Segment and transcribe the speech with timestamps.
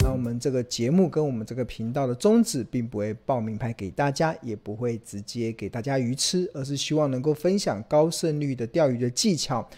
[0.00, 9.68] 那我们这个节目跟我们这个频道的宗旨，并不会报名牌给大家，也不会直接给大家鱼吃，而是希望能够分享高胜率的钓鱼的技巧，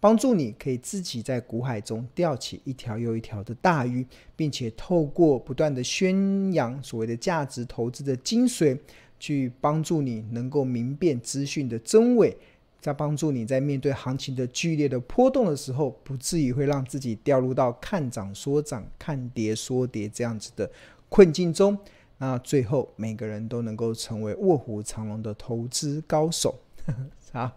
[0.00, 4.04] 帮助你可以自己在股海中钓起一条又一条的大鱼，
[4.34, 8.76] 并且透过不断的宣扬所谓的价值投资的精髓，
[9.24, 12.36] 去帮助你能够明辨资讯的真伪。
[12.78, 20.70] 在帮助你在面对行情的剧烈的波动的时候，不至于会让自己掉入到看涨说涨、看跌说跌这样子的
[21.08, 21.78] 困境中。
[22.18, 26.54] 那最后每个人都能够成为卧虎藏龙的投资高手。
[27.32, 27.50] 好，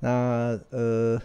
[0.00, 1.18] 那呃。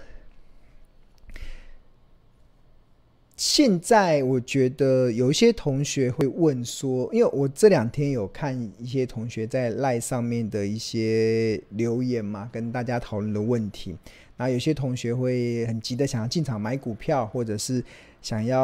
[3.35, 13.95] 现在我觉得有一些同学会问说，因为我这两天有看一些同学在赖上面的一些留言嘛，跟大家讨论的问题。
[14.37, 17.83] 那有些同学会很急的想要进场买股票，或者是
[18.21, 18.61] 想要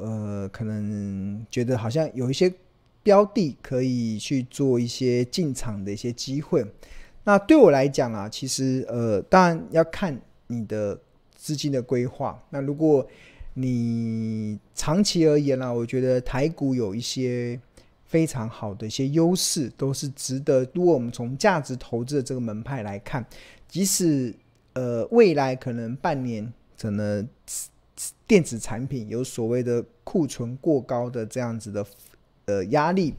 [0.00, 2.52] 呃，可能觉得好像有一些
[3.04, 6.64] 标的可以去做一些进场的一些机会。
[7.24, 10.98] 那对我来讲啊，其实呃，当然要看你的
[11.36, 12.40] 资金的规划。
[12.50, 13.06] 那如果
[13.54, 17.60] 你长期而言呢、啊，我觉得台股有一些
[18.06, 20.66] 非常好的一些优势，都是值得。
[20.72, 23.24] 如果我们从价值投资的这个门派来看，
[23.68, 24.34] 即使
[24.72, 26.50] 呃未来可能半年
[26.80, 27.28] 可能
[28.26, 31.86] 电子产品有所谓的库存过高的这样子的
[32.46, 33.12] 呃压力，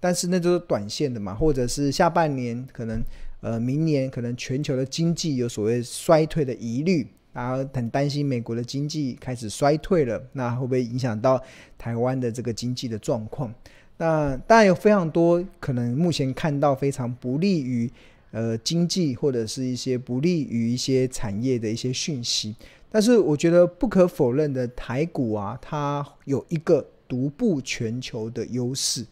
[0.00, 3.02] 但是那就是短线的嘛，或者是下半年可能
[3.42, 7.06] 呃明年可能全球的经济有所谓衰退的疑虑。
[7.36, 11.38] 然后很担心美国的经济开始衰退了，那会不会影响到
[11.76, 13.52] 台湾的这个经济的状况？
[13.98, 17.90] 那当然有非常多可能，目前看到非常不利于
[18.30, 22.56] 呃经济或者是一些不利于一些产业的一些讯息。
[22.90, 29.04] 但是我觉得不可否认的，台股啊，它有一个独步全球的优势。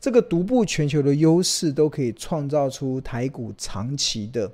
[0.00, 4.50] 这个独步全球的优势都可以创造出台股长期的。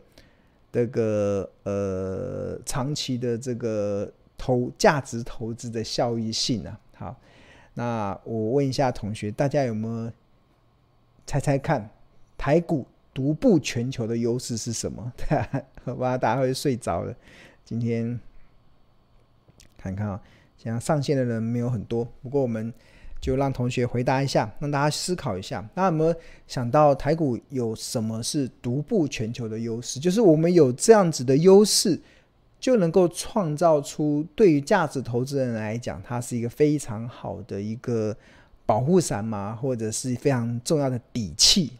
[0.75, 7.17] 这个呃，长期的这个投价值投资的效益性啊，好，
[7.75, 10.11] 那我问一下同学，大家有没有
[11.25, 11.89] 猜猜看，
[12.37, 15.13] 台股独步全球的优势是什么？
[15.84, 17.15] 好吧，大家会睡着了。
[17.65, 18.19] 今天
[19.79, 20.21] 看看啊，
[20.59, 22.75] 现在上线的人没有很多，不过我们。
[23.25, 25.67] 就让同学回答一下，让大家思考一下。
[25.73, 26.15] 那有没有
[26.47, 29.99] 想到台股有什么是独步全球的优势？
[29.99, 31.99] 就是我们有这样子的优势，
[32.61, 38.15] 就能够创造出对于价值投资人来讲，它是一个非常好的一个
[38.67, 41.73] 保护伞嘛，或者是非常重要的底气，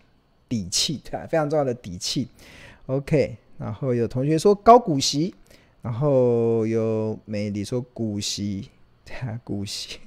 [0.49, 1.27] 底气对吧？
[1.27, 2.27] 非常重要的底气。
[2.87, 5.35] OK，然后有同学说高股息，
[5.83, 8.71] 然后有美丽说股息，
[9.05, 9.99] 对啊，股息。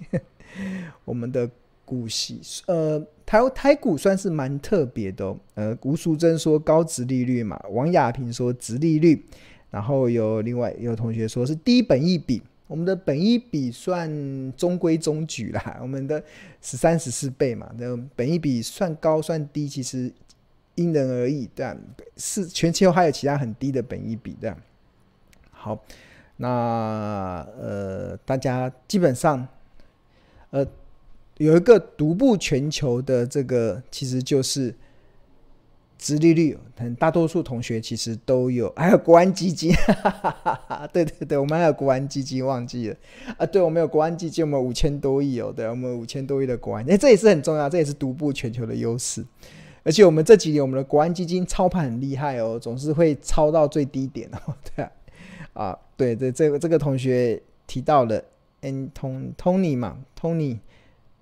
[1.05, 1.49] 我们的
[1.85, 5.33] 股息，呃，台台股算是蛮特别的。
[5.55, 9.23] 呃，吴淑珍说高值利率嘛，王亚平说值利率，
[9.71, 16.21] 然后有另外有同学说是低本一比，我们的本一比算中规中矩啦， 我们的
[16.61, 20.11] 十三十四倍嘛，那本一比算高算低，其实
[20.75, 21.81] 因人而异，但，
[22.17, 24.53] 是全球还有其他很低的本一比的。
[25.51, 25.81] 好，
[26.35, 29.47] 那呃，大家基本上。
[30.49, 30.65] 呃，
[31.37, 34.73] 有一个独步全球的这个，其实就是
[35.97, 42.95] 殖利率，很大多数同学其实都有，还有国安基金，哈哈哈哈，对对对，我们还有国安基金，忘记了。
[43.37, 49.25] 啊，对，我们有国安基金，我们五千多亿哦，对，我们五千多亿的国安，哎，这也是很重要，这也是独步全球的优势，
[49.83, 54.91] 而且我们这几年我们的国安基金操盘很厉害哦，总是会操到最低点哦， 对啊，
[55.53, 58.23] 啊，对对，这个这个同学提到了。
[58.61, 60.57] N Tony 嘛，Tony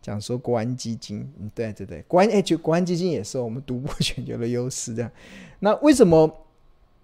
[0.01, 5.11] 讲说国安基金，对对对，国安哎，就国安基金也是我们独步全球的优势，这样。
[5.59, 6.45] 那为什么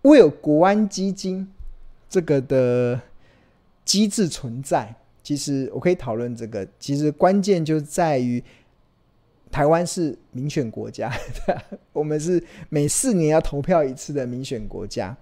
[0.03, 1.47] 会有国安基金
[2.09, 2.99] 这个的
[3.83, 4.95] 机制存在？
[5.23, 8.43] 其实我可以讨论这个，其实关键就在于
[9.51, 11.11] 台湾是民选国家，
[11.93, 15.15] 我们是每四年要投票一次的民选国家。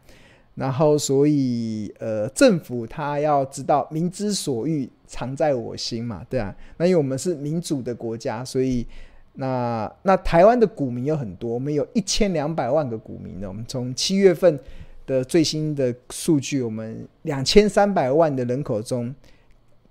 [0.56, 6.56] 然后，所以呃，政府他要知道民之所欲，常在我心嘛，对啊。
[6.78, 8.88] 那因为我们是民主的国家，所以
[9.34, 13.48] 那那台湾的股民有很多，我们有一千两百万个股民呢。
[13.48, 14.58] 我们从七月份
[15.06, 19.14] 的最新的数据，我们两千三百万的人口中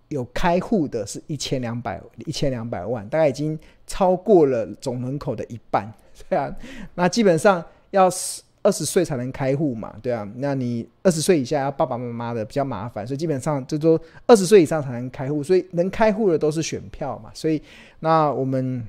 [0.08, 5.92] 有开户的是一千两百一千两百万，大概已经超过了总人口的一半，
[6.30, 6.56] 对啊。
[6.94, 7.62] 那基本上。
[7.90, 17.62] 要是二十岁才能开户嘛，对啊，那你二十岁以下要爸爸妈妈的比较麻烦，所以基本上就说二十岁以上才能开户，所以能开户的都是选票嘛，所以
[18.00, 18.86] 那我们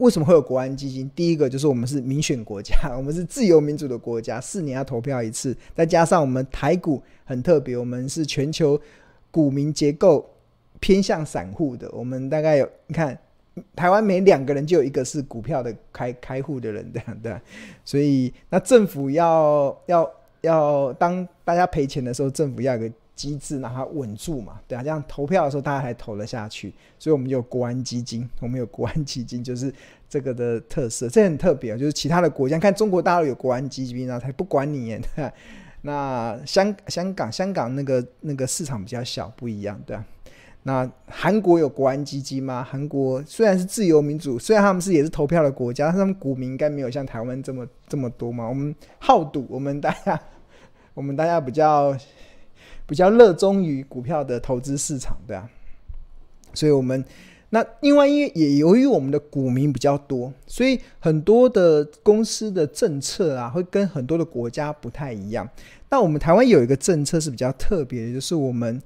[0.00, 1.10] 为什么会有国安基金？
[1.16, 8.78] 第一个就是我们是民选国家， 我们是自由民主的国家，四年要投票一次，再加上我们台股很特别，我们是全球
[9.30, 10.28] 股民结构
[10.80, 13.18] 偏向散户的，我们大概有你看。
[13.76, 17.40] 台湾每两个人就有一个是股票的开开户的人，这样对，
[17.84, 20.10] 所以那政府要要
[20.40, 26.72] 要当大家赔钱的时候，政府要有个机制让它稳住嘛，对啊，这样投票的时候大家才投得下去。
[26.98, 29.72] 所以我们有国安基金，我们有国安基金就是
[30.08, 35.30] 这个的特色，这很特别啊，就是其他的国家看中国大陆有国安基金啊，他不管你，对，
[35.82, 40.04] 那香香港香港那个那个市场比较小，不一样，对啊。
[40.66, 42.66] 那韩国有国安基金吗？
[42.66, 48.48] 韩国虽然是自由民主，虽然他们是也是投票的国家，但他们股民应该没有像台湾这么这么多嘛。
[48.48, 50.18] 我们好赌，我们大家
[50.94, 51.94] 我们大家比较
[52.86, 55.46] 比较热衷于股票的投资市场，对啊。
[56.54, 57.04] 所以我们
[57.50, 65.46] 那另外因为也由于我们的股民比较多，所以很多的公司的政策啊，会跟很多的国家不太一样。
[65.90, 68.80] 那我们台湾有一个政策是比较特别的，就是我们。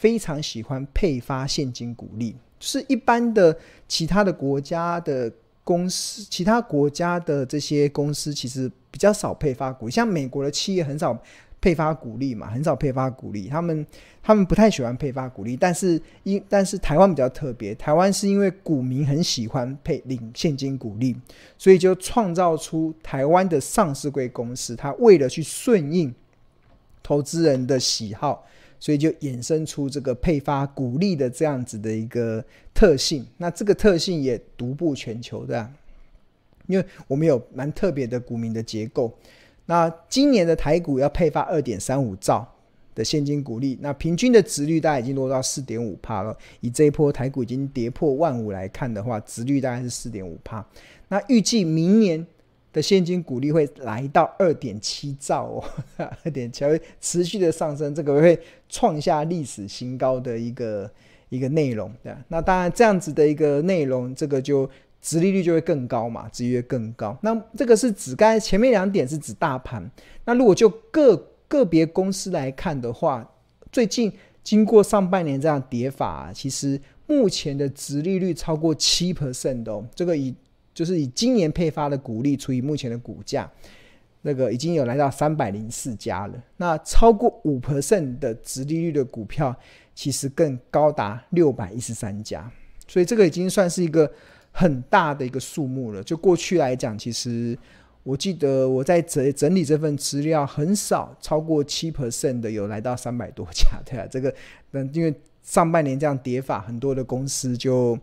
[0.00, 3.54] 非常喜欢配发现金股利，就是一般的
[3.86, 5.30] 其他的国家的
[5.62, 11.14] 公司，其他国家的这些公司其实比较少配发股利，像美国的企业很少
[11.60, 13.86] 配发股利嘛，很少配发股利，他们
[14.22, 21.14] 他们不太喜欢配发股利，但是因但是台湾比较特别，台湾是因为股民很喜欢配领现金股利，
[21.58, 26.14] 所以就创造出台湾的上市柜公司，它为了去顺应
[27.02, 28.46] 投资人的喜好。
[28.80, 32.42] 所以就衍生出这个配发股利的这样子的一个
[32.74, 35.70] 特性，那这个特性也独步全球的，
[36.66, 39.12] 因为我们有蛮特别的股民的结构。
[39.66, 42.50] 那今年的台股要配发二点三五兆
[42.94, 46.36] 的现金股利，那平均的值率大概已经落到四点五趴了。
[46.60, 50.66] 以这一波台股已经跌破万五来看的话，值率大概是四点五趴。
[51.08, 52.26] 那预计明年。
[52.72, 55.64] 的现金股利会来到二点七兆哦，
[56.24, 58.38] 二点七会持续的上升，这个会
[58.68, 60.88] 创下历史新高的一个
[61.30, 61.92] 一个内容。
[62.02, 64.70] 对，那当然这样子的一个内容，这个就
[65.02, 67.18] 殖利率就会更高嘛，殖利率更高。
[67.22, 69.90] 那这个是指刚才前面两点是指大盘，
[70.24, 71.16] 那如果就个
[71.48, 73.28] 个别公司来看的话，
[73.72, 74.12] 最近
[74.44, 80.32] 经过上半年这样跌法啊，其实目前的殖利率超过七 percent 哦，这个以。
[80.72, 83.50] 就是以今年配发的股利除以目前的股价，
[84.22, 86.42] 那个已经有来到三百零四家了。
[86.58, 89.54] 那超过五 percent 的殖利率的股票，
[89.94, 92.50] 其实更高达六百一十三家。
[92.86, 94.10] 所以这个已经算是一个
[94.52, 96.02] 很大的一个数目了。
[96.02, 97.58] 就过去来讲，其实
[98.02, 104.34] 我记得我在整整理这份资料，很少超过七 percent 的有来到三百多家，对啊，这个
[104.72, 107.98] 嗯，因为上半年这样跌法，很多的公司就。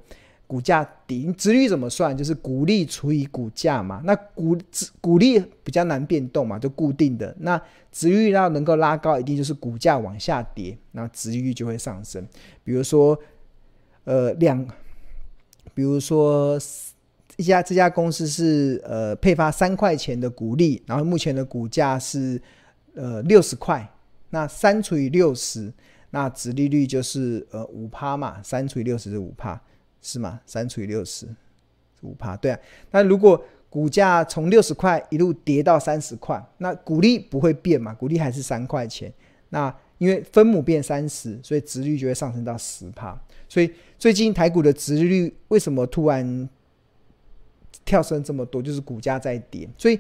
[0.48, 2.16] 股价低，殖率怎么算？
[2.16, 4.02] 就是股利除以股价嘛。
[4.06, 4.58] 那股
[5.02, 7.36] 股利比较难变动嘛，就固定的。
[7.42, 7.62] 那
[7.92, 12.26] 殖利率要能够拉高，一定就是股价往下跌，那殖利率就会上升。
[12.64, 13.20] 比如说，
[14.06, 14.66] 呃，两，
[15.74, 16.58] 比如说
[17.36, 22.42] 一家这家公司是呃配发三块钱的股利，然后目前的股价是
[22.96, 23.86] 呃六十块，
[24.30, 25.74] 那三除以六十，
[26.12, 29.62] 那殖利率就是呃五趴嘛，三除以六十是五趴。
[30.08, 30.40] 是吗？
[30.46, 31.28] 三除以六十，
[32.02, 32.38] 五趴。
[32.38, 32.58] 对啊，
[32.92, 37.94] 那如果股价从六十块一路跌到三十块，那股利不会变嘛？
[37.94, 39.12] 股利还是三块钱。
[39.50, 43.20] 那因为分母变三十，所以值率就会上升到十趴。
[43.50, 46.48] 所以最近台股的值率为什么突然
[47.84, 48.62] 跳升这么多？
[48.62, 49.68] 就是股价在跌。
[49.78, 50.00] 所以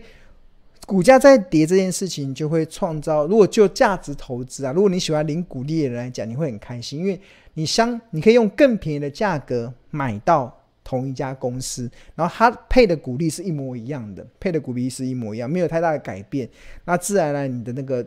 [0.85, 7.19] 股价在跌这件事情就会创造，如果就价值投资啊，如果你喜欢领股利的人来讲，你会很开心，因为。
[7.57, 16.47] 你相，你可以用更便宜的价格买到同一家公司，然后它配的股利是一模一样的，配的股利是一模一样，没有太大的改变，
[16.85, 18.05] 那自然呢，你的那个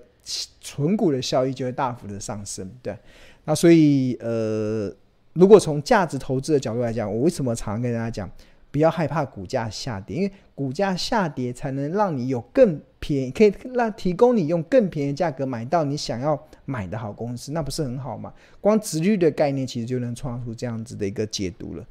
[0.61, 2.97] 存股的效益就会大幅的上升，对。
[3.45, 4.89] 那所以，呃，
[5.33, 8.31] 如果从价值投资的角度来讲，我为什么常跟大家讲，
[8.71, 18.33] 不要害怕股价下跌，因为股价下跌才能让你有更便宜，可以让提供你用更便宜的价格买到你想要买的好公司，那不是很好吗？
[18.61, 21.85] 光直率的概念其实就能创出这样子的一个解读了。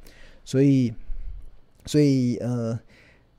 [0.44, 0.92] 所以，
[1.84, 2.78] 所以呃，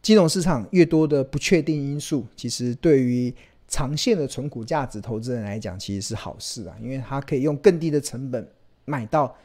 [0.01, 3.33] 金融市场越多的不确定因素，其实对于
[3.67, 8.47] 长线的存股价值投资人来讲，其实是好事啊，因为他可以用更低的成本
[8.85, 9.35] 买到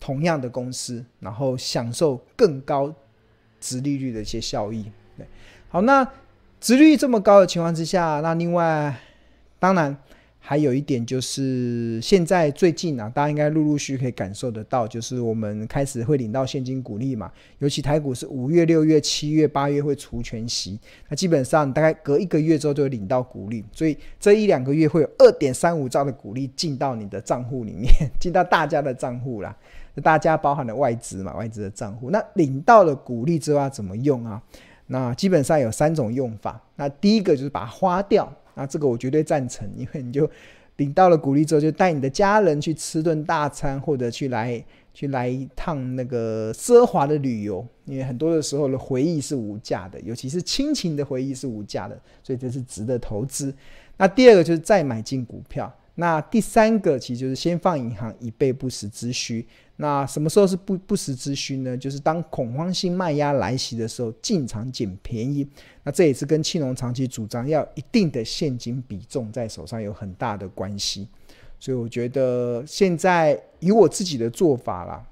[0.00, 2.92] 同样的公司，然后享受更高
[3.62, 4.84] 殖利率的一些效益。
[5.16, 5.24] 对，
[5.70, 6.06] 好，那
[6.60, 8.94] 殖利率这么高的情况之下，那另外
[9.58, 9.96] 当然。
[10.44, 17.30] 还有一点就是，现在最近啊，大家应该陆陆续续可以感受得到，就是我们开始会领到现金股利嘛。
[17.60, 29.56] 尤其台股是五月、六月、七月、八月会除权息，那基本上大概隔一个月之后就会领到股利，所以这一两个月会有二点三五兆的股利进到你的账户里面，进到大家的账户啦。
[30.02, 32.10] 大家包含了外资嘛，外资的账户。
[32.10, 34.42] 那领到了股利之后要怎么用啊？
[34.88, 36.60] 那基本上有三种用法。
[36.74, 38.30] 那第一个就是把它花掉。
[38.54, 40.28] 那这个我绝对赞成， 因为你就
[40.76, 47.66] 领到了鼓励之后，就带你的家人去吃顿大餐，或者去来去来一趟那个奢华的旅游。
[47.84, 53.52] 因为很多的时候的回忆是无价的，尤其是亲情的回忆是无价的，所以这是值得投资。
[53.96, 55.72] 那第二个就是再买进股票。
[55.94, 59.46] 那第三个其实就是先放银行以备不时之需。
[59.76, 61.76] 那什么时候是不不时之需呢？
[61.76, 65.46] 就是当恐慌性卖压来袭的时候，进场捡便宜。
[65.82, 71.08] 那这也是跟庆隆长期主张要一定的现金比重在手上有很大的关系。
[71.58, 75.04] 所以我觉得现在以我自己的做法啦，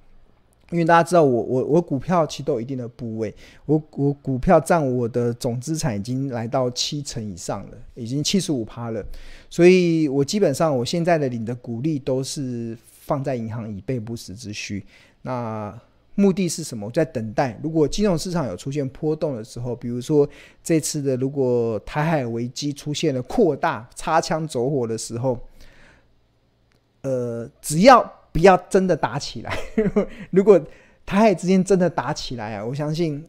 [0.71, 3.35] 因为大家知道我我我股票其实都有一定的部位，
[3.67, 9.05] 我我股票占我的总资产已经来到七成以上了，已经七十五趴了。
[9.49, 14.85] 所以我基本上我现在的领的股利都是放在银行以备不时之需。
[15.23, 15.77] 那
[16.15, 16.87] 目的是什么？
[16.87, 20.29] 我在等待，如果金融市场有出现波动的时候，比如说
[20.63, 25.39] 这次的如果台海危机出现了扩大、擦枪走火的时候，
[27.03, 29.59] 呃，只要不要真的打起来，
[30.31, 30.61] 如果
[31.05, 33.25] 台海之间真的打起来啊，我相信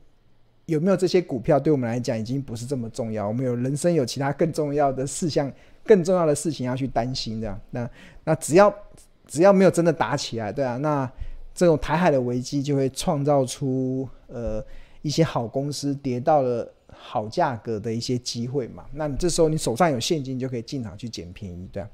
[0.66, 5.52] 有没有这些股票对我们来讲已经不是这么重要，我们有人生有其他更重要的事项。
[5.84, 7.90] 更重要的事情要去担心，这样，那
[8.24, 8.72] 那只要
[9.26, 11.12] 只要没有真的打起来，对啊，那
[11.56, 14.64] 这种台海的危机就会创造出呃
[15.02, 18.86] 一些好公司跌到了好价格的一些机会嘛。
[18.94, 21.90] 那你这时候你手上有现金，就可以进场去捡便宜，对啊。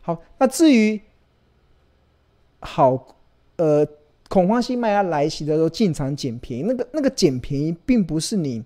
[0.00, 1.00] 好，那至于
[2.60, 3.16] 好
[3.56, 3.86] 呃
[4.28, 8.62] 恐慌性卖压来袭的时候进场捡便宜，那个那个捡便宜并不是你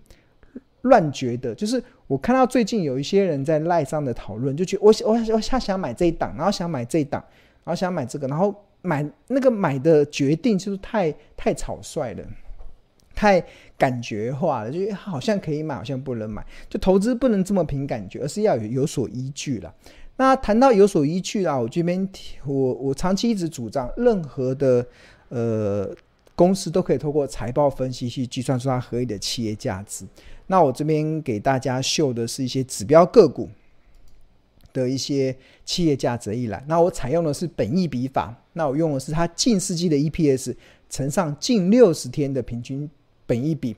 [0.83, 1.83] 乱觉得，就是。
[2.09, 7.25] 我看到最近有一些人在赖上的讨论，就觉我我我他想买这一档，然后想买这一档，
[7.65, 12.23] 然后想买这个，然后买那个买的决定就是太太草率了，
[13.15, 13.43] 太
[13.79, 16.45] 感觉化了，就好像可以买，好像不能买。
[16.69, 19.75] 就投资不能这么凭感觉，而是要有有所依据了。
[20.17, 22.09] 那谈到有所依据啊，我这边
[22.45, 24.87] 我我长期一直主张，任何的
[25.31, 25.95] 呃
[26.35, 30.05] 公司都可以透过财报分析去计算出它合理的企业价值。
[30.47, 33.49] 那我这边给大家秀的是一些指标个股
[34.73, 36.63] 的一些企业价值一览。
[36.69, 40.55] 那我采用的是本益比法，那我用的是它近世纪的 EPS
[40.91, 42.89] 乘上近六十天的平均
[43.27, 43.75] 本益比，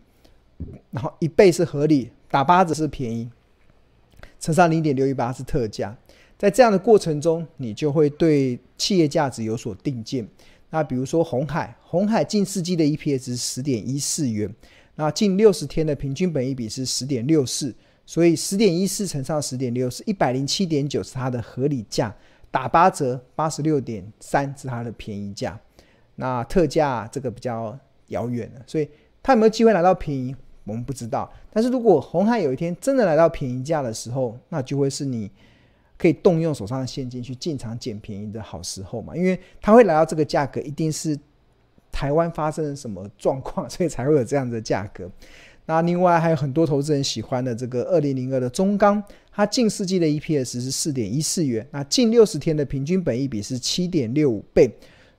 [0.91, 3.31] 然后一倍是合理，打八折是便宜，
[4.41, 5.97] 乘上零点六一八是特价。
[6.45, 10.29] 在这样的过程中，你就会对企业价值有所定见。
[10.69, 14.55] 那比如说红海，红海近世纪的 EPS 是十点一四元。
[14.97, 17.75] 那近六十天的平均本益比是十点六四，
[18.05, 22.15] 所以十点一四乘上十点六四，一百零七点九是它的合理价，
[22.51, 25.59] 打八折八十六点三是它的便宜价。
[26.17, 27.75] 那特价这个比较
[28.09, 28.87] 遥远了，所以
[29.23, 31.33] 它有没有机会来到便宜，我们不知道。
[31.51, 35.31] 但是如果红海有一天真的来到便宜价的时候，那就会是你
[36.05, 41.19] 可以动用手上的现金去进场捡便宜的好时候嘛，因为它会来到这个价格，一定是。
[41.97, 45.09] 台湾发生了什么状况，所以才会有这样的价格。
[45.67, 54.69] 那另外还有很多投资人喜欢的这个二零零二的中钢，它近世纪的 EPS 是四点一四元，那近六十天的平均本益比是七点六五倍，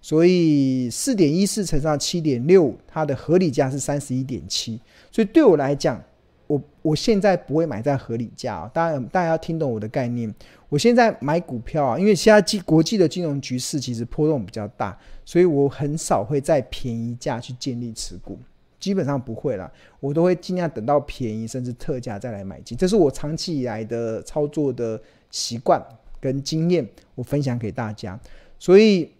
[0.01, 4.77] 所以四点一四乘上七点六五，它的合理价是三十一点七。
[5.09, 6.03] 所以对我来讲，
[6.47, 8.71] 我我现在不会买在合理价啊。
[8.73, 10.35] 当然，大家要听懂我的概念。
[10.69, 18.37] 我现在买股票啊，因为现在国际的金融局势其实波动比较大，所以我很少会在便宜价去建立持股，
[18.79, 25.79] 基本上不会啦，我都会尽量等到便宜甚至特价再来买进，这是我长期以来的操作的习惯
[26.19, 28.19] 跟经验，我分享给大家。
[28.57, 29.11] 所以，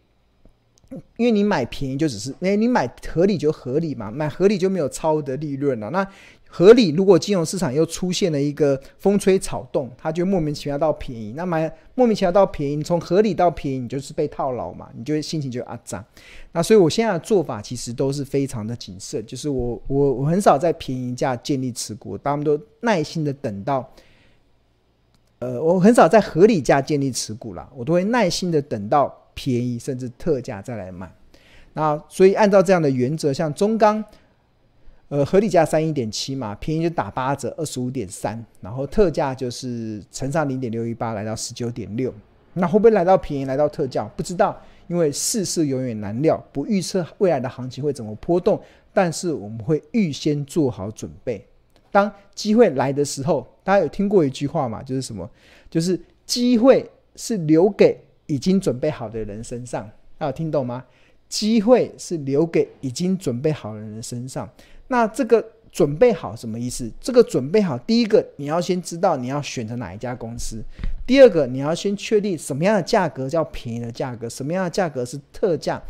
[1.17, 6.07] 因为你买便宜就只是，诶，你买合理就合理嘛，买合理就没有超额的利润了，那。
[6.57, 11.33] 合理，如果金融市场又出现了一个风吹草动，它就莫名其妙到便宜。
[11.35, 16.01] 那买莫名其妙到便宜，从合理到便宜，你就是被套牢嘛，你就会心情就阿涨。
[16.53, 23.91] 那所以我现在的做法其实都是非常的谨慎，就是我我我很少在便宜价建立持股，他们都耐心的等到，
[25.39, 31.13] 呃，我很少在合理价建立持股啦，我都会耐心的等到便宜甚至特价再来买。
[31.73, 34.01] 那所以按照这样的原则，像中钢。
[35.09, 42.13] 呃，合理价三一点七嘛，便宜就打八折，二十五点三，然后特价就是乘上零点六一八，来到十九点六。
[42.53, 44.05] 那会不会来到便宜，来到特价？
[44.15, 48.59] 不知道，因为世事永远难料，不预测未来的行情会怎么波动。
[48.93, 51.45] 但是我们会预先做好准备，
[51.91, 54.81] 当机会来的时候，大家有听过一句话吗？
[54.81, 55.29] 就是什么？
[55.69, 59.83] 就是机会是留给已经准备好的人身上。
[60.17, 60.83] 大家有听懂吗？
[61.27, 64.49] 机会是留给已经准备好的人身上。
[64.87, 66.91] 那这个准备好什么意思？
[67.01, 70.59] 这个准备好，第一个你要先知道你要选择哪一家公司；
[71.05, 75.81] 第二个你要先确定什么样的价格叫便宜的价格，什么样的价格是特价。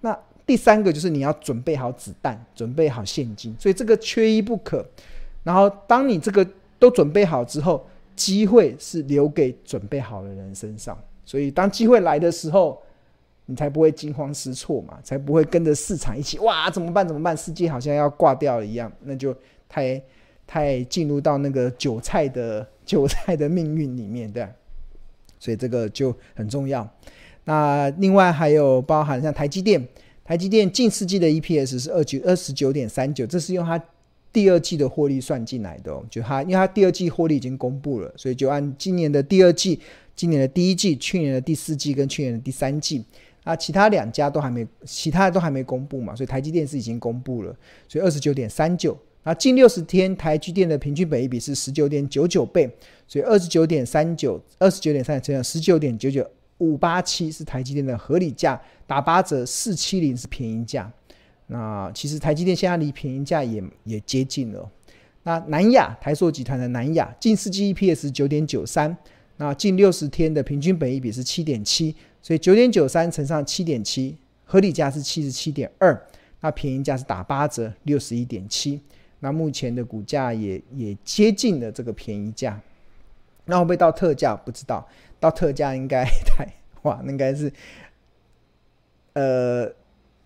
[0.00, 4.84] 那第三个就是你要准备好子弹，准备好现金，所以这个缺一不可。
[5.42, 6.46] 然后当你这个
[6.78, 7.86] 都准备好之后，
[8.16, 10.98] 机会是留给准备好的人身上。
[11.24, 12.82] 所以当机会来的时候，
[13.50, 17.04] 你才不会惊慌失措嘛，才不会跟着市场一起哇，怎么办？
[17.06, 17.36] 怎么办？
[17.36, 19.36] 世界好像要挂掉了一样，那就
[19.68, 20.00] 太
[20.46, 24.46] 太进入到那个韭菜的韭菜的命运里面，对。
[25.40, 26.88] 所以这个就很重要。
[27.44, 29.84] 那另外还有包含像台积电，
[30.22, 33.82] 台积电近四季的 EPS 是二九二十九点三九，这是用它
[34.32, 36.04] 第二季的获利算进来的哦。
[36.08, 39.80] 就它，因为它第二季获利已经公布了，所以就按今年的第二季、
[40.14, 43.02] 今年的第一季、去年的第四季跟去年的第三季。
[43.42, 47.56] 啊，其他两家都还没，其他都还没公布嘛，所以台积电是已经公布了，
[47.88, 48.96] 所以二十九点三九。
[49.22, 52.70] 那近六十天台积电的平均本益比是十九点九九倍，
[53.06, 60.90] 所以二十九点三九，二十九点三九乘以十九点九九五八七是台积电的合理价，打八折四七零是便宜价。
[61.48, 64.70] 那其实台积电现在离便宜价也也接近了。
[65.24, 68.96] 那南亚台塑集团的南亚近四季 EPS 九点九三，
[69.36, 71.94] 那近六十天的平均本益比是七点七。
[72.22, 76.06] 所以九点九三乘上七点七，合理价是七十七点二，
[76.40, 78.80] 那便宜价是打八折六十一点七，
[79.20, 82.60] 那目前的股价也也接近了这个便宜价，
[83.46, 84.34] 那会不会到特价？
[84.36, 84.86] 不知道，
[85.18, 86.46] 到特价应该太
[86.82, 87.52] 哇， 那应该是
[89.12, 89.70] 呃，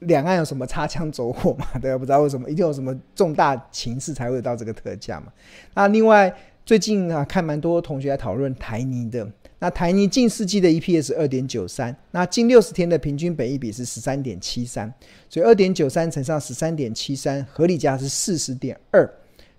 [0.00, 1.66] 两岸有什么擦枪走火嘛？
[1.80, 5.33] 对，不知道为什么，一定有什么重大情势才会到这个特价嘛？
[5.74, 6.35] 那另外
[6.66, 9.31] 最近啊，看蛮多同学在讨论台泥的。
[9.59, 14.90] 那台泥近四季的 EPS 二点九三，那近六十天的平均本益比是十三点七三，
[15.29, 19.07] 所以二点九三乘上十三点七三，合理价是四十点二。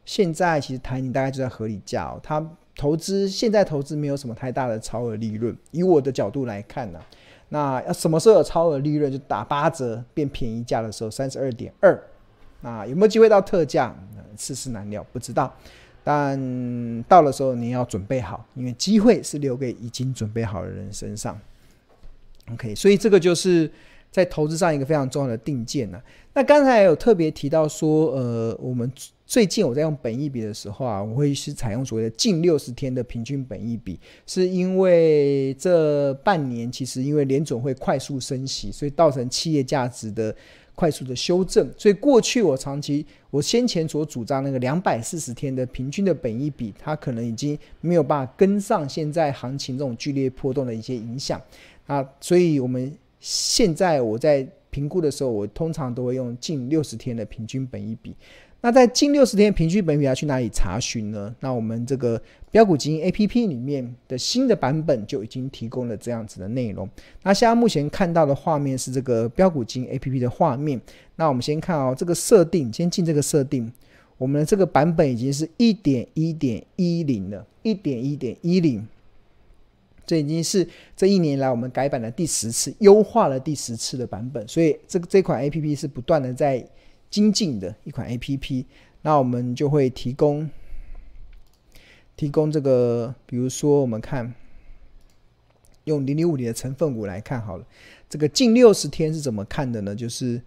[0.04, 2.44] 现在其实台泥大概就在合理价哦，它
[2.76, 5.56] 投资现在投资没有什么太大的超额利润。
[5.70, 7.00] 以我的角度来看呢、
[7.50, 9.12] 那要什么时候有超额利润？
[9.12, 12.04] 就打八折变便宜价的时候，三十二点二。
[12.62, 13.96] 那有没有机会到特价？
[14.38, 15.56] 世事难料，不知道。
[16.08, 21.36] 但到的时候你要准备好，因为机会是留给已经准备好的人身上。
[22.54, 23.68] OK，所以这个就是
[24.12, 26.00] 在投资上一个非常重要的定见呢、
[26.36, 28.92] 那刚才有特别提到说，呃，我们
[29.26, 40.36] 最近我在用本益比的时候啊，我会是采用所谓的近六十天的平均本益比，是因为这半年其实因为联准会快速升息，所以造成企业价值的。
[40.76, 51.42] 快速的修正，所以过去我长期我先前所主张那个两百四十天的平均的本益比，它可能已经没有办法跟上现在行情这种剧烈波动的一些影响
[51.88, 58.14] 啊，所以我们现在我在评估的时候，我通常都会用近六十天的平均本益比。
[58.66, 61.36] 那在近六十天平均本益比要去哪里查询呢？
[61.40, 66.90] 那我们这个标股基金 APP 里面的新的版本就已经提供了这样子的内容。
[67.22, 70.82] 那现在目前看到的画面是这个标股基金 APP 的画面。
[71.16, 73.72] 那我们先看哦，这个设定，先进这个设定，
[74.18, 78.84] 我们的这个版本已经是一点一点一零了，一点一点一零，
[80.08, 84.48] 这已经是这一年来我们改版的第十次，优化了第十次的版本。
[84.48, 86.68] 所以这个这款 APP 是不断的在。
[87.10, 88.66] 精进的一款 APP，
[89.04, 90.50] 那我们就会提供
[92.18, 94.34] 提供这个，比如说我们看
[95.86, 97.66] 用零零五零的成分股来看好了，
[98.10, 99.96] 这个近六十天是怎么看的呢？
[99.96, 100.42] 就是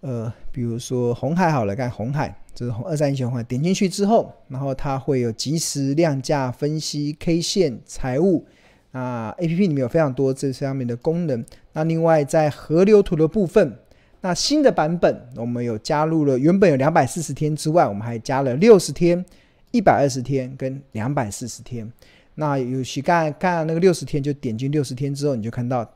[0.00, 8.46] 呃，比如说红海好了，看红海，这是红二三一红海，点进去之后，然后它会有即时量价分析、K 线、财务
[8.92, 11.44] 啊，APP 里面有非常多这上面的功能。
[11.72, 13.78] 那另外在河流图的部分。
[14.20, 19.24] 那新的版本，我们有加入了原本有两百四十天之外，我们还加了六十天、
[19.70, 21.90] 一百二十天跟两百四十天。
[22.34, 25.88] 那有些看看那个六十天，就点进六十天之后，你就看到，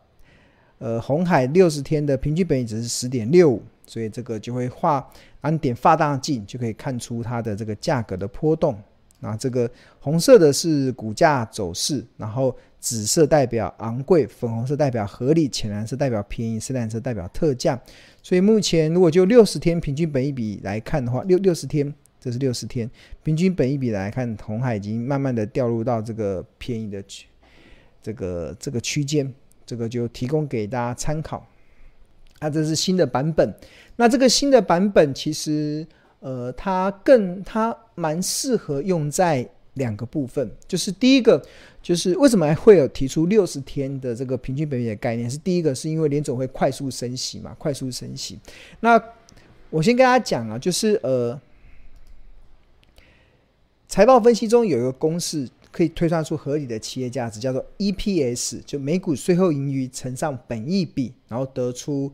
[0.79, 5.09] 呃，红海六十天的平均本益值是十点六五，所以这个就会画，
[5.41, 8.77] 按点放大镜就可以看出它的这个价格的波动。
[9.21, 17.81] 那这个红色的是股价走势，然后紫色代表昂贵，粉红色代表合理，浅蓝色代表便宜，深蓝色代表特价。
[18.25, 22.91] 所以目前如果就六十天平均本益比来看的话，六六十天，这是六十天
[23.23, 27.29] 平均本益比来看，红海已经慢慢的掉入到这个便宜的区，
[28.03, 29.33] 这个这个区间，
[29.65, 31.47] 这个就提供给大家参考。
[32.41, 33.55] 那、啊、这是新的版本，
[33.95, 35.87] 那这个新的版本其实，
[36.19, 41.43] 呃，它更它蛮适合用在两个部分，就是第一个。
[41.83, 45.29] 就是为什么会有提出六十天的这个平均本益的概念？
[45.29, 48.39] 是第一个，是因为联总会快速升息嘛，快速升息。
[48.79, 49.03] 那
[49.69, 51.41] 我先跟大家讲啊，就是呃，
[53.89, 62.13] 财报分析中有一个公式可以推算出合理的企业价值，叫做 EPS，就每股税后盈余乘上本益比，然后得出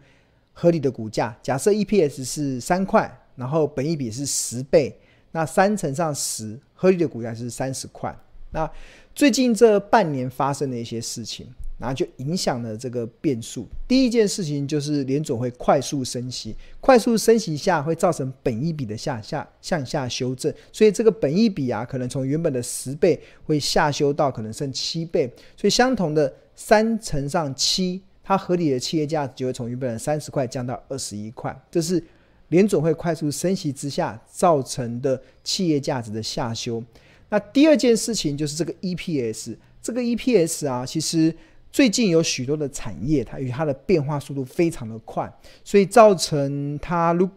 [0.55, 1.37] 合理的股价。
[1.43, 4.99] 假设 EPS 是三块，然后本益比是十倍，
[5.33, 8.17] 那三乘上十，合理的股价是三十块。
[8.51, 8.71] 那
[9.15, 13.69] 最近这半年发生的一些事情，然后就影响了这个变数。
[13.87, 25.31] 第一件事情就是联总会快速升息，快速升息下会造成本益比的下下向下修正，所以这个本益比啊，可能从原本的十倍会下修到可能剩七倍。
[25.57, 31.55] 所以相同的三乘上七，它合理的企业价值就会从原本的三十块降到二十一块。
[31.71, 32.03] 这是
[32.49, 36.83] 联准会快速升息之下造成的企业价值的下修。
[37.29, 41.35] 那第二件事情就是这个 EPS，这个 EPS 啊，其实
[41.71, 45.31] 最近有许多的产业，它与它的变化速度非常的快，
[45.63, 47.29] 所以造成它如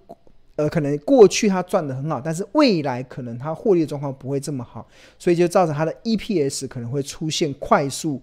[0.56, 4.88] 呃可能过去它赚得很好，但是未来可能它获利状况不会这么好，
[5.20, 8.22] 所以就造成它的 EPS 可能会出现快速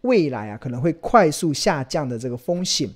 [0.00, 2.90] 未来啊可能会快速下降的这个风险。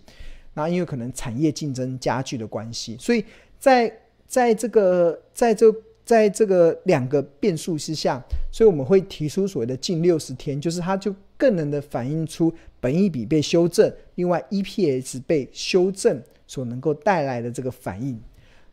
[0.60, 3.24] 那因为可能产业竞争加剧的关系，所以
[3.58, 3.92] 在
[4.26, 5.74] 在这个在这。
[6.02, 8.20] 在这个两个变数之下，
[8.50, 18.20] 所以我们会提出所谓的近六十天，就是它就更能的反映出本益比被修正，另外 EPS 被修正所能够带来的这个反应。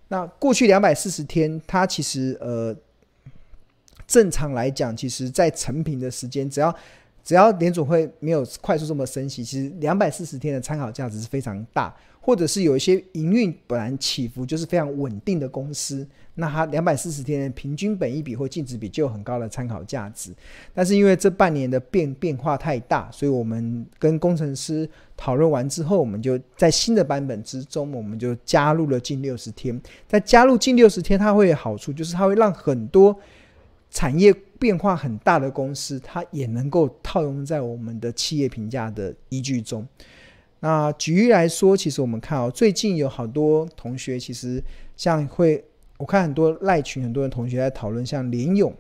[0.07, 2.75] 那过去两百四十天，它其实呃
[4.07, 6.75] 正常来讲，其实在成品的时间，只要
[7.27, 11.93] 只要联总会没有快速这么升息，其实两百四十天的参考价值是非常大。
[12.21, 20.33] 或者是有一些营运本来起伏就是非常稳定的公司，那它两百四十天的平均本益比或净值比就有很高的参考价值。
[20.73, 29.81] 但是因为这半年的变变化太大，所以我们跟工程师讨论完之后，我们就在新的版本之中，我们就加入了近六十天。
[30.05, 33.17] 在加入近六十天，它会有好处，就是它会让很多
[33.89, 39.87] 产业变化很大的公司，它也能够套用在我们的企业评价的依据中。
[40.59, 44.63] 那举例来说，其实我们看哦，最近有好多同学，其实
[44.95, 45.63] 像会，
[45.97, 48.73] 我看很多赖群，很多人同学在讨论，像联咏，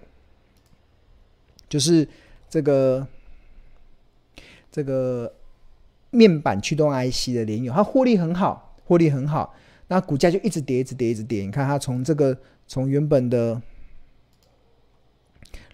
[1.69, 2.07] 就是
[2.49, 3.07] 这个
[4.71, 5.31] 这个
[6.09, 9.53] 面板驱动 IC 的联咏，它获利很好，获利很好，
[9.87, 11.43] 那股价就一直跌，一直跌，一直跌。
[11.43, 12.35] 你看它从这个
[12.67, 13.61] 从原本的。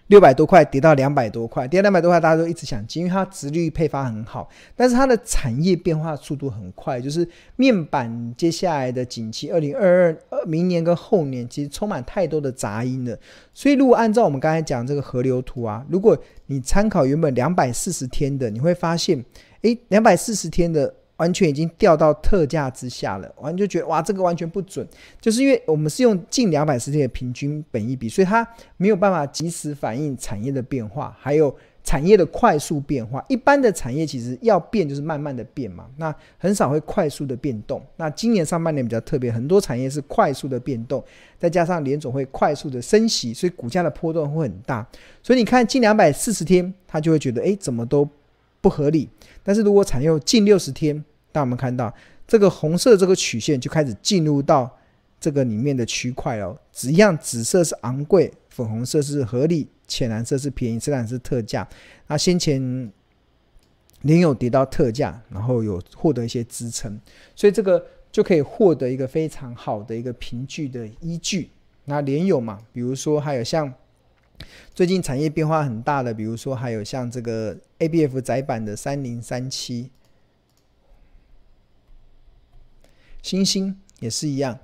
[0.08, 13.18] 六百多块跌到两百多块，跌到两百多块，大家都一直想进，因为它直率配发很好，但是它的产业变化速度很快，就是面板接下来的景气，二零二二明年跟后年其实充满太多的杂音了，
[13.52, 19.24] 所以如果按照我们刚才讲这个河流图啊，如果你参考原本两百四十天的，你会发现，
[19.62, 20.94] 诶，两百四十天的。
[21.16, 24.86] 完全已经掉到特价之下了，完就觉得哇，这个完全不准，
[25.20, 28.46] 就是因为我们是用近两百十天的平均本益比，所以它
[28.76, 33.24] 没有办法及时反映产业的变化，还有产业的快速变化。
[33.28, 37.80] 一般的产业其实要变就是慢慢的变嘛，那很少会快速的变动。
[37.96, 41.04] 那今年上半年比较特别，很多产业是快速的变动，
[41.38, 44.84] 再加上联总会快速的升息，所以股价的波动会很大。
[45.22, 48.08] 所以你看近两百四十天，他就会觉得哎，怎么都
[48.64, 49.06] 不合理。
[49.42, 51.92] 但是如果采用近六十天，当我们看到
[52.26, 54.74] 这个红色这个曲线就开始进入到
[55.20, 61.68] 这个里面的区块哦，只要，紫色是昂贵，粉红色是合理，浅蓝色是便宜，深蓝是特价。
[62.06, 62.90] 那先前
[64.00, 66.98] 联咏跌到特价，然后有获得一些支撑，
[67.36, 71.50] 所以这个就可以获得一个非常好的一个凭据的依据。
[71.84, 73.70] 那连友嘛，比如说还有像。
[74.74, 79.90] 最近产业变化很大的，比如说还有像这个 ABF 窄板的三零三七，
[83.22, 84.58] 星星也是一样。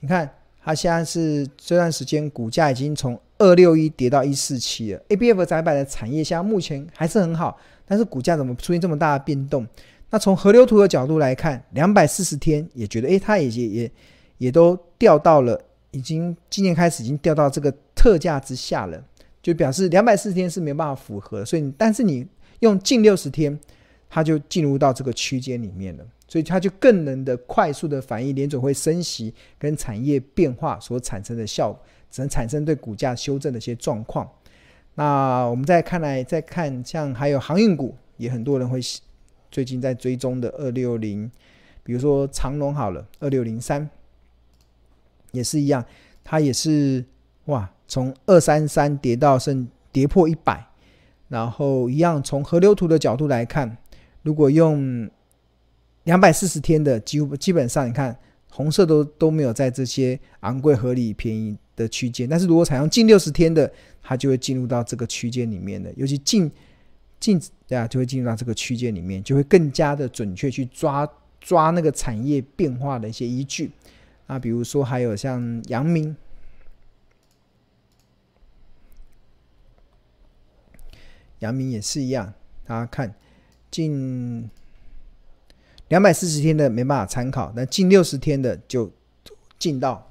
[0.00, 0.30] 你看
[0.62, 5.02] 它现在是这段时间股价已经从二六一跌到一四七了。
[5.08, 9.66] ABF 载板的产业现在目前还是很好，但是股价怎么出现这么大的变动？
[10.10, 13.92] 那从河流图的角度来看，两百四十天也觉得，诶，它也也也
[14.38, 15.60] 也都掉到了，
[15.90, 19.02] 已经今年开始已经掉到这个特价之下了。
[19.44, 22.26] 就表示两百四十天是没办法符合，所以但是你
[22.60, 23.60] 用近六十天，
[24.08, 31.78] 它就进入到这个区间里面了，所以它就更能的快速的反映联准会升息跟产业变化所产生的效果，
[32.10, 34.26] 只能产生对股价修正的一些状况。
[34.94, 38.80] 那我们再看来再看，像还有航运股，也很多人会
[39.50, 41.30] 最近在追踪的二六零，
[41.82, 43.90] 比如说长龙好了，二六零三
[45.32, 45.84] 也是一样，
[46.22, 47.04] 它也是
[47.44, 50.66] 哇，从二三三跌到剩跌破一百，
[51.28, 53.76] 然后一样从河流图的角度来看。
[54.22, 55.08] 如果用
[56.04, 58.16] 两百四十天的，几乎基本上你看
[58.50, 62.28] 红色都都没有在这些昂贵、合理、便宜的区间。
[62.28, 63.70] 但是如果采用近六十天的，
[64.02, 66.50] 它就会进入到这个区间里面的，尤其近
[67.20, 71.06] 近啊，就会进入到这个区间里面，就会更加的准确去抓
[71.40, 73.70] 抓那个产业变化的一些依据
[74.26, 74.38] 啊。
[74.38, 76.14] 比如说还有像阳明，
[81.40, 82.32] 阳明也是一样，
[82.66, 83.14] 大家看。
[83.70, 84.48] 近
[85.88, 88.88] 两百四十天的没办法参考，那近六十天的就
[89.58, 90.08] 进到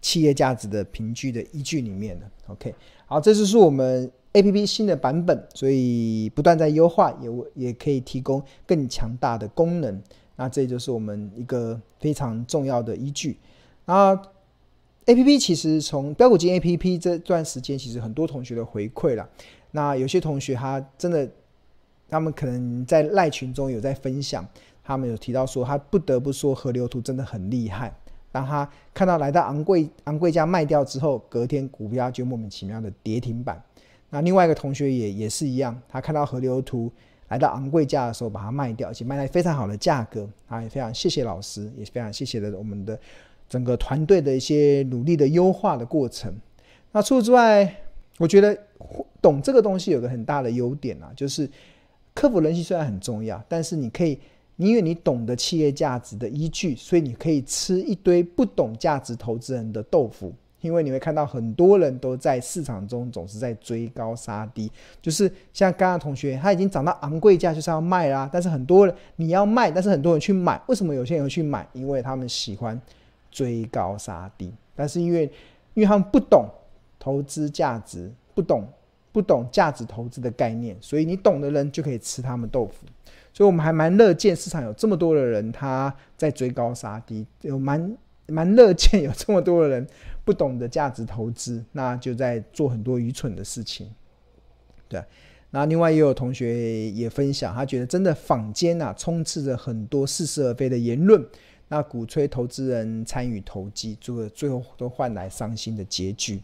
[0.00, 2.30] 企业价值的凭据的依据里面了。
[2.46, 2.72] OK，
[3.06, 7.28] 好，这就是我们 APP 新的版本，所以不断在优化，也
[7.66, 10.00] 也可以提供更强大的功能。
[10.36, 13.36] 那这就是我们一个非常重要的依据。
[13.84, 14.16] 那
[15.06, 19.28] APP 其实从标股金 APP 这段时间，其实很多同学的回馈了。
[19.72, 21.28] 那有些同学他真的。
[22.12, 24.44] 他们可能在赖群中有在分享，
[24.82, 27.94] 他们有提到说，他不得不说河流图真的很厉害。
[28.32, 33.62] 当他看到来到昂贵昂贵价卖掉之后，隔天股票就莫名其妙的跌停板。
[34.08, 36.90] 那另外一个同学也也是一样，他看到河流图
[37.28, 40.28] 来到昂贵价的时候把它卖掉，而且卖在非常好的价格。
[40.48, 42.98] 啊，也非常谢谢老师，也非常谢谢的我们的
[43.48, 46.34] 整个团队的一些努力的优化的过程。
[46.90, 47.72] 那除此之外，
[48.20, 48.54] 我觉得
[49.22, 51.48] 懂这个东西有个很大的优点啊，就是。
[52.12, 54.18] 克服人性虽然很重要，但是你可以，
[54.56, 60.34] 因为你懂得企业价值的依据，所以你可以吃一堆不懂价值投资人的豆腐。
[60.60, 68.28] 因为你会看到很多人都在市场中总是在追高杀低，就是像刚刚同学，他已经涨到昂贵价就是要卖啦。
[68.30, 71.66] 但是很多人你要卖，但是很多人去买，为什么有些人会去买？
[71.72, 72.78] 因为他们喜欢
[73.30, 75.22] 追高杀低，但是因为
[75.74, 76.44] 因为他们不懂
[77.00, 78.68] 投资价值，不懂。
[79.12, 82.86] 不懂价值投资的概念，所以你懂的人就可以吃他们豆腐。
[83.32, 89.84] 所以我们还蛮乐见市场有这么多的人他在追高杀低，有蛮蛮乐见有这么多的人
[90.24, 93.90] 不懂得价值投资，那就在做很多愚蠢的事情。
[94.86, 95.02] 对，
[95.50, 101.20] 那另外也有同学也分享，他觉得真的坊间啊充斥着很多似是而非的言论，
[101.66, 106.40] 那鼓吹投资人参与投机，最后最后都换来伤心的结局。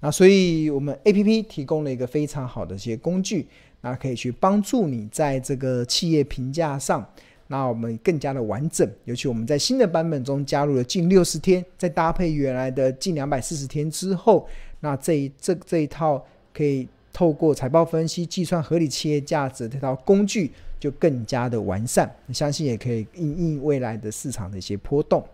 [0.00, 3.44] 那所以，我们 APP 提供了一个非常好的一些工具，
[3.80, 7.04] 那可以去帮助你在这个企业评价上，
[7.48, 8.88] 那我们更加的完整。
[9.06, 22.08] 尤其我们在新的版本中加入了近六十天，再搭配原来的近两百四十天之后，那这一这这一套可以透过财报分析计算合理企业价值这套工具就更加的完善。
[22.32, 25.26] 相信也可以应应未来的市场的一些波动。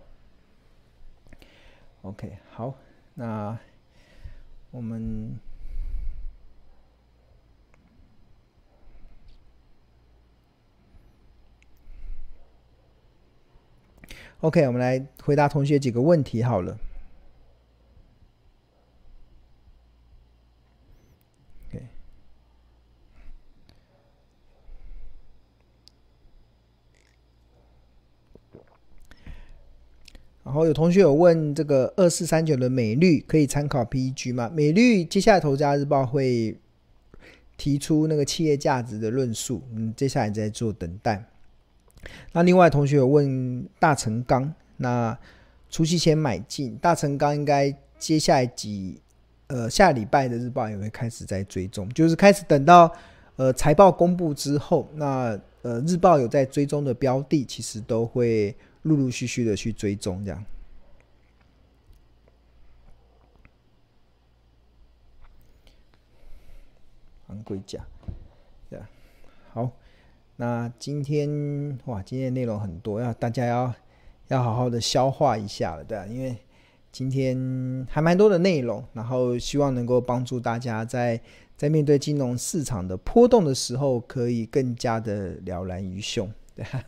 [2.01, 2.73] OK，好，
[3.13, 3.59] 那。
[4.75, 5.39] 我们
[14.41, 16.77] OK，我们来回答同学几个问题好了。
[30.65, 34.51] 有同学有问这个二四三九的美绿可以参考 PEG 吗？
[34.55, 36.57] 美绿接下来《投资家日报》会
[37.57, 41.25] 提出那个企业价值的论述，嗯，接下来在做等待。
[42.33, 45.17] 那另外同学有问大成钢，那
[45.71, 49.01] 除夕前买进大成钢，应该接下来几
[49.47, 52.91] 呃下礼拜的日报也会开始在追踪，就是开始等到
[53.37, 58.55] 呃财报公布之后，那呃日报有在追踪的标的，其实都会。
[58.85, 60.45] 陆陆续续的去追踪，这样。
[67.35, 67.81] 昂贵价，
[68.71, 68.89] 对啊。
[69.53, 69.71] 好，
[70.37, 73.75] 那今天哇，今天内容很多，要大家要
[74.29, 76.37] 要好好的消化一下了，对啊，因为
[76.93, 81.21] 今天还蛮多的内容，然后希望能够帮助大家在
[81.57, 86.85] 在面对金融市场的波动的时候，可以更加的了然于胸，对啊。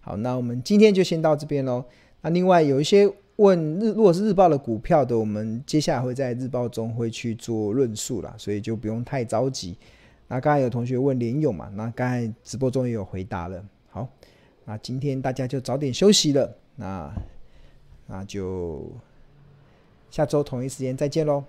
[0.00, 1.84] 好，那我们今天就先到这边喽。
[2.22, 3.10] 那另外有一些
[3.40, 9.78] 问日，如果是日报的股票的，我们接下来会在日报中会去做论述啦，所以就不用太着急。
[10.28, 13.64] 那刚才有同学问联勇嘛，那刚才直播中也有回答了。
[13.88, 14.06] 好，
[14.66, 17.10] 那今天大家就早点休息了，那
[18.06, 18.86] 那就
[20.10, 21.42] 下周同一时间再见喽。